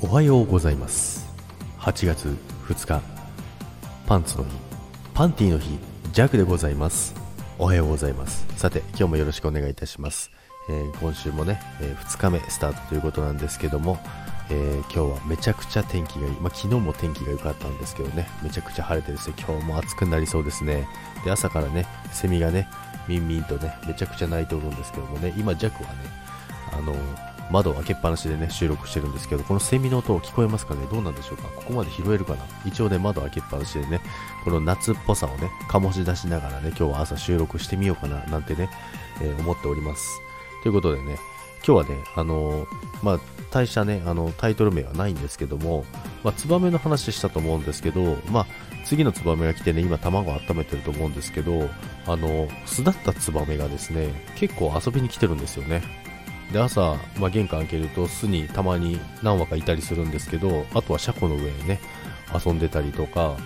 [0.00, 1.26] おはようございます。
[1.80, 2.28] 8月
[2.68, 3.02] 2日
[4.06, 4.50] パンツの日。
[5.12, 5.76] パンティの日
[6.12, 7.16] ジャックでございます。
[7.58, 8.46] おはようございます。
[8.56, 10.30] さて今日もよろしくお願いいたします、
[10.68, 13.98] えー、今週もね、えー、2日目スタートということなんですけども、
[14.50, 20.86] えー、今日はめちゃくちゃ天気がいい、まあ、昨日も天気が良かったんですけどねめちゃくちゃ晴れてですね今日も暑くなりそうですね。
[21.24, 22.68] で朝からねセミがね
[23.08, 25.96] ミンミンとねめちゃくちゃ鳴いておるんですけどもね今ジャックはね
[26.72, 26.94] あの
[27.50, 30.86] 窓を開けっぱなしでね、収録してるんですけど、このセミの音聞こえますかね？
[30.90, 31.44] どうなんでしょうか？
[31.56, 32.44] ここまで拾えるかな？
[32.66, 34.00] 一応ね、窓開けっぱなしでね、
[34.44, 38.70] この夏っぽさをね、醸し出しながらね、今日は朝収録してみようかな、なんてね、
[39.22, 40.20] えー、思っております。
[40.62, 41.18] ということでね、
[41.66, 42.66] 今日はね、あのー、
[43.02, 43.20] まあ、
[43.50, 45.84] 大したね、あの、タイトル名はないんですけども、
[46.22, 48.46] まあ、ツバメの話したと思うんですけど、まあ、
[48.84, 51.68] 次のツバメが来てね、今卵を温めてると思うんですけど、
[52.06, 55.82] あの、巣立ったツバメがですね、結構遊びに来てるんですよね。
[56.52, 61.80] で朝、まあ、玄関開けると巣にたまに何羽かいたりするんですけどあとは車庫の上にね
[62.44, 63.36] 遊んでたりとか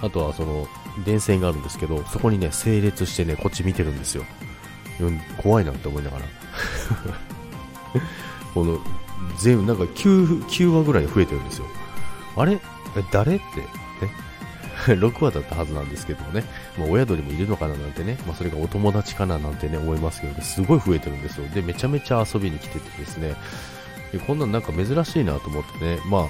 [0.00, 0.66] あとはその
[1.04, 4.24] 電線があるんですけどそこにね整列してねこっち見てるんですよ。
[5.38, 6.24] 怖いなって思いながら。
[8.54, 8.78] この
[9.38, 11.66] 全部なんか 9, 9話ぐらい増えてるんですよ。
[12.36, 12.60] あれ？
[13.10, 13.36] 誰？
[13.36, 13.44] って。
[14.86, 16.44] 6話だったはずなんですけどもね、
[16.76, 21.48] まあ、親鳥もいるのかななんてね、まあ、それがお友達かななんてね、思いますけど、ね、すごい増えてるんですよ。
[21.48, 23.34] で、めちゃめちゃ遊びに来ててですね、
[24.26, 26.28] こんなんなんか珍しいなと思ってね、ま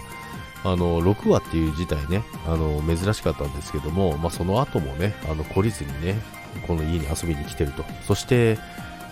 [0.64, 6.20] あ、あの、6話っていう自体ね、あの、珍しかったんですけども、まあ、その後もね、あの、懲りずにね、
[6.66, 7.84] この家に遊びに来てると。
[8.06, 8.59] そして、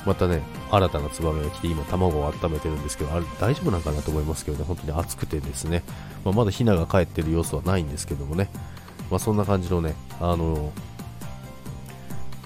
[0.07, 5.83] またね、新たなツバメが来て、今卵を温めてるんですけど、あれ大丈夫なのかなと思いますけどね、本当に暑くてですね、
[6.25, 8.49] まあ、まだヒナが帰ってる様子はないんですけどもね、
[9.11, 10.73] まあ、そんな感じのね、あの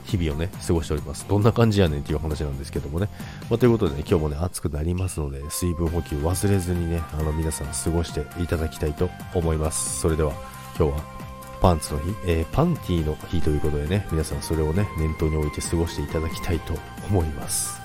[0.05, 1.27] 日々をね、過ごしております。
[1.29, 3.09] どんな感じやねんっていう話なんですけどもね。
[3.51, 10.01] まあ、ということで、ね、今日もね、暑くなりますので、水分補給忘れずにね、あの、皆さん過ごしていただきたいと思います。
[10.01, 10.33] それでは、
[10.79, 11.15] 今日は、
[11.61, 16.75] パンツの日、えー、パンティーの日ということでね、皆さんそれをね、念頭に置いて過ごしていただきたいと
[17.09, 17.81] 思います。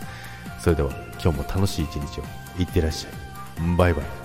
[0.59, 0.91] それでは、
[1.23, 2.23] 今日も楽しい一日を。
[2.59, 3.77] いってらっしゃい。
[3.77, 4.18] バイバイ。